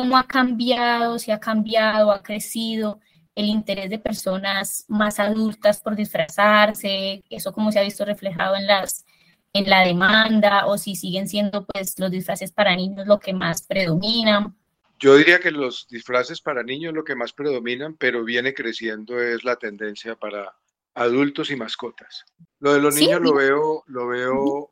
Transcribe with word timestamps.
cómo 0.00 0.16
ha 0.16 0.26
cambiado, 0.26 1.18
si 1.18 1.30
ha 1.30 1.38
cambiado, 1.38 2.10
ha 2.10 2.22
crecido 2.22 3.00
el 3.34 3.44
interés 3.44 3.90
de 3.90 3.98
personas 3.98 4.86
más 4.88 5.20
adultas 5.20 5.82
por 5.82 5.94
disfrazarse, 5.94 7.22
eso 7.28 7.52
cómo 7.52 7.70
se 7.70 7.80
ha 7.80 7.82
visto 7.82 8.06
reflejado 8.06 8.56
en 8.56 8.66
las 8.66 9.04
en 9.52 9.68
la 9.68 9.84
demanda 9.84 10.66
o 10.66 10.78
si 10.78 10.94
siguen 10.96 11.28
siendo 11.28 11.66
pues 11.66 11.98
los 11.98 12.10
disfraces 12.10 12.50
para 12.50 12.74
niños 12.74 13.06
lo 13.06 13.18
que 13.18 13.34
más 13.34 13.66
predomina. 13.66 14.54
Yo 14.98 15.16
diría 15.16 15.38
que 15.38 15.50
los 15.50 15.86
disfraces 15.88 16.40
para 16.40 16.62
niños 16.62 16.94
lo 16.94 17.04
que 17.04 17.14
más 17.14 17.34
predominan, 17.34 17.94
pero 17.94 18.24
viene 18.24 18.54
creciendo 18.54 19.20
es 19.20 19.44
la 19.44 19.56
tendencia 19.56 20.14
para 20.14 20.54
adultos 20.94 21.50
y 21.50 21.56
mascotas. 21.56 22.24
Lo 22.58 22.72
de 22.72 22.80
los 22.80 22.94
niños 22.94 23.20
lo 23.20 23.34
veo, 23.34 23.84
lo 23.86 24.06
veo 24.06 24.70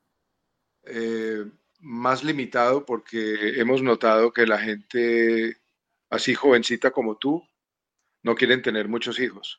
eh, 0.85 1.45
más 1.81 2.25
limitado 2.25 2.85
porque 2.85 3.61
hemos 3.61 3.83
notado 3.83 4.33
que 4.33 4.47
la 4.47 4.59
gente 4.59 5.57
así 6.11 6.35
jovencita 6.35 6.91
como 6.91 7.17
tú 7.17 7.43
no 8.23 8.35
quieren 8.35 8.63
tener 8.63 8.89
muchos 8.89 9.21
hijos. 9.21 9.59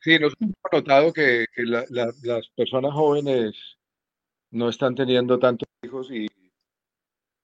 Sí, 0.00 0.18
nos 0.18 0.34
hemos 0.40 0.54
notado 0.72 1.12
que, 1.12 1.46
las 1.56 2.48
personas 2.56 2.92
jóvenes 2.92 3.78
no 4.50 4.68
están 4.68 4.94
teniendo 4.94 5.38
tantos 5.38 5.68
hijos 5.82 6.10
y, 6.10 6.26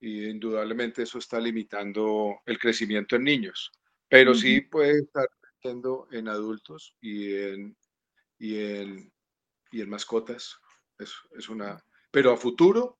indudablemente 0.01 1.03
eso 1.03 1.19
está 1.19 1.39
limitando 1.39 2.39
el 2.45 2.57
crecimiento 2.57 3.15
en 3.15 3.23
niños, 3.23 3.71
pero 4.07 4.33
sí 4.33 4.61
puede 4.61 4.99
estar 4.99 5.27
creciendo 5.41 6.07
en 6.11 6.29
adultos 6.29 6.95
y 7.01 7.33
en, 7.35 7.77
y 8.37 8.57
en, 8.59 9.11
y 9.71 9.81
en 9.81 9.89
mascotas. 9.89 10.57
Es, 10.97 11.13
es 11.37 11.49
una, 11.49 11.83
pero 12.11 12.31
a 12.31 12.37
futuro, 12.37 12.98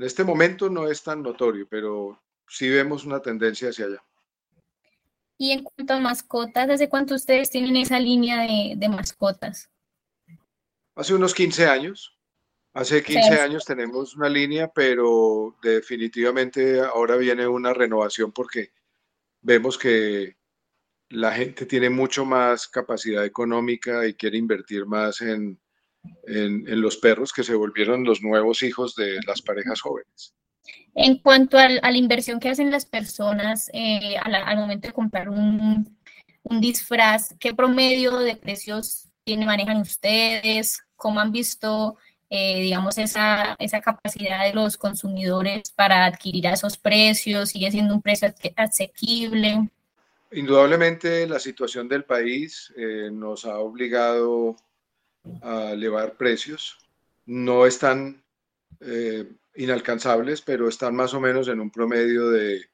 en 0.00 0.06
este 0.06 0.24
momento 0.24 0.70
no 0.70 0.88
es 0.88 1.02
tan 1.02 1.22
notorio, 1.22 1.68
pero 1.68 2.18
sí 2.48 2.70
vemos 2.70 3.04
una 3.04 3.20
tendencia 3.20 3.68
hacia 3.68 3.84
allá. 3.84 4.02
Y 5.36 5.50
en 5.50 5.62
cuanto 5.62 5.92
a 5.92 6.00
mascotas, 6.00 6.68
¿desde 6.68 6.88
cuánto 6.88 7.14
ustedes 7.14 7.50
tienen 7.50 7.76
esa 7.76 8.00
línea 8.00 8.40
de, 8.40 8.76
de 8.78 8.88
mascotas? 8.88 9.68
Hace 10.94 11.12
unos 11.12 11.34
15 11.34 11.66
años. 11.66 12.16
Hace 12.72 13.02
15 13.02 13.40
años 13.40 13.66
tenemos 13.66 14.16
una 14.16 14.30
línea, 14.30 14.68
pero 14.68 15.54
definitivamente 15.62 16.80
ahora 16.80 17.16
viene 17.16 17.46
una 17.46 17.74
renovación 17.74 18.32
porque 18.32 18.72
vemos 19.42 19.76
que 19.76 20.38
la 21.10 21.32
gente 21.32 21.66
tiene 21.66 21.90
mucho 21.90 22.24
más 22.24 22.68
capacidad 22.68 23.22
económica 23.26 24.06
y 24.06 24.14
quiere 24.14 24.38
invertir 24.38 24.86
más 24.86 25.20
en, 25.20 25.60
en, 26.26 26.80
los 26.80 26.96
perros 26.96 27.32
que 27.32 27.42
se 27.42 27.54
volvieron 27.54 28.04
los 28.04 28.22
nuevos 28.22 28.62
hijos 28.62 28.94
de 28.94 29.18
las 29.26 29.42
parejas 29.42 29.80
jóvenes. 29.80 30.34
En 30.94 31.18
cuanto 31.18 31.58
a 31.58 31.68
la 31.68 31.96
inversión 31.96 32.40
que 32.40 32.48
hacen 32.48 32.70
las 32.70 32.86
personas 32.86 33.70
eh, 33.72 34.16
al, 34.22 34.56
momento 34.56 34.88
de 34.88 34.94
comprar 34.94 35.28
un, 35.28 35.98
un 36.42 36.60
disfraz, 36.60 37.34
¿qué 37.38 37.54
promedio 37.54 38.18
de 38.18 38.36
precios 38.36 39.08
tiene, 39.24 39.46
manejan 39.46 39.80
ustedes? 39.80 40.82
¿Cómo 40.96 41.20
han 41.20 41.32
visto 41.32 41.96
eh, 42.32 42.60
digamos, 42.60 42.96
esa, 42.96 43.56
esa 43.58 43.80
capacidad 43.80 44.44
de 44.44 44.54
los 44.54 44.76
consumidores 44.76 45.72
para 45.72 46.04
adquirir 46.04 46.46
a 46.46 46.52
esos 46.52 46.78
precios? 46.78 47.50
¿Sigue 47.50 47.72
siendo 47.72 47.92
un 47.92 48.02
precio 48.02 48.32
asequible? 48.54 49.68
Indudablemente 50.30 51.26
la 51.26 51.40
situación 51.40 51.88
del 51.88 52.04
país 52.04 52.72
eh, 52.76 53.10
nos 53.12 53.44
ha 53.46 53.58
obligado 53.58 54.54
a 55.42 55.72
elevar 55.72 56.16
precios. 56.16 56.78
No 57.26 57.66
están 57.66 58.22
eh, 58.80 59.30
inalcanzables, 59.54 60.42
pero 60.42 60.68
están 60.68 60.94
más 60.94 61.14
o 61.14 61.20
menos 61.20 61.48
en 61.48 61.60
un 61.60 61.70
promedio 61.70 62.30
de 62.30 62.66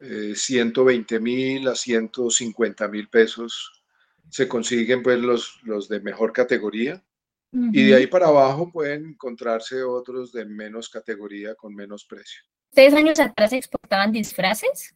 120 0.00 1.18
mil 1.18 1.66
a 1.68 1.74
150 1.74 2.88
mil 2.88 3.08
pesos. 3.08 3.82
Se 4.30 4.46
consiguen 4.46 5.02
pues 5.02 5.18
los, 5.18 5.60
los 5.64 5.88
de 5.88 6.00
mejor 6.00 6.32
categoría 6.32 7.02
y 7.50 7.82
de 7.84 7.94
ahí 7.94 8.06
para 8.06 8.26
abajo 8.26 8.70
pueden 8.70 9.06
encontrarse 9.06 9.82
otros 9.82 10.32
de 10.32 10.44
menos 10.44 10.90
categoría 10.90 11.54
con 11.54 11.74
menos 11.74 12.04
precio. 12.04 12.42
¿Ustedes 12.70 12.92
años 12.92 13.18
atrás 13.18 13.52
exportaban 13.54 14.12
disfraces? 14.12 14.94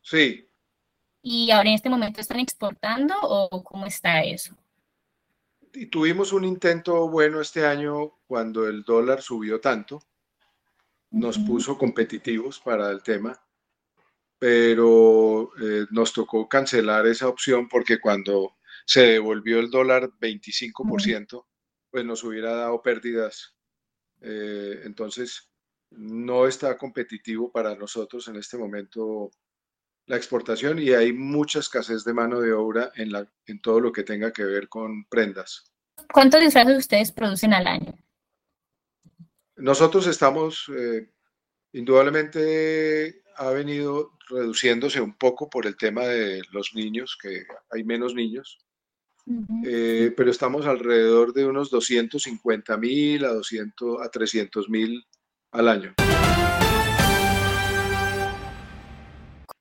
Sí. 0.00 0.48
¿Y 1.20 1.50
ahora 1.50 1.70
en 1.70 1.74
este 1.74 1.90
momento 1.90 2.20
están 2.20 2.38
exportando 2.38 3.14
o 3.20 3.64
cómo 3.64 3.86
está 3.86 4.22
eso? 4.22 4.56
Y 5.80 5.86
tuvimos 5.86 6.32
un 6.32 6.44
intento 6.44 7.08
bueno 7.08 7.40
este 7.40 7.64
año 7.64 8.18
cuando 8.26 8.66
el 8.66 8.82
dólar 8.82 9.22
subió 9.22 9.60
tanto. 9.60 10.02
Nos 11.12 11.38
puso 11.38 11.78
competitivos 11.78 12.58
para 12.58 12.90
el 12.90 13.00
tema, 13.00 13.40
pero 14.40 15.52
eh, 15.62 15.86
nos 15.92 16.12
tocó 16.12 16.48
cancelar 16.48 17.06
esa 17.06 17.28
opción 17.28 17.68
porque 17.68 18.00
cuando 18.00 18.56
se 18.86 19.02
devolvió 19.02 19.60
el 19.60 19.70
dólar 19.70 20.10
25%, 20.20 21.46
pues 21.92 22.04
nos 22.04 22.24
hubiera 22.24 22.56
dado 22.56 22.82
pérdidas. 22.82 23.54
Eh, 24.20 24.80
entonces, 24.82 25.48
no 25.90 26.48
está 26.48 26.76
competitivo 26.76 27.52
para 27.52 27.76
nosotros 27.76 28.26
en 28.26 28.34
este 28.34 28.58
momento 28.58 29.30
la 30.08 30.16
exportación 30.16 30.78
y 30.78 30.90
hay 30.90 31.12
mucha 31.12 31.60
escasez 31.60 32.02
de 32.02 32.14
mano 32.14 32.40
de 32.40 32.52
obra 32.52 32.90
en, 32.96 33.12
la, 33.12 33.30
en 33.46 33.60
todo 33.60 33.78
lo 33.78 33.92
que 33.92 34.02
tenga 34.02 34.32
que 34.32 34.42
ver 34.42 34.68
con 34.68 35.04
prendas. 35.04 35.70
¿Cuántos 36.12 36.40
disfraces 36.40 36.78
ustedes 36.78 37.12
producen 37.12 37.52
al 37.52 37.66
año? 37.66 37.94
Nosotros 39.56 40.06
estamos, 40.06 40.64
eh, 40.74 41.10
indudablemente 41.72 43.22
ha 43.36 43.50
venido 43.50 44.12
reduciéndose 44.30 45.00
un 45.00 45.16
poco 45.16 45.50
por 45.50 45.66
el 45.66 45.76
tema 45.76 46.04
de 46.06 46.42
los 46.52 46.74
niños, 46.74 47.18
que 47.20 47.44
hay 47.70 47.84
menos 47.84 48.14
niños, 48.14 48.58
eh, 49.66 50.14
pero 50.16 50.30
estamos 50.30 50.64
alrededor 50.64 51.34
de 51.34 51.44
unos 51.44 51.70
250 51.70 52.76
mil 52.78 53.24
a, 53.26 53.34
200, 53.34 54.00
a 54.00 54.08
300 54.08 54.70
mil 54.70 55.04
al 55.52 55.68
año. 55.68 55.94